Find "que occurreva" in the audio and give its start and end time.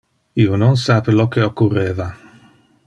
1.37-2.11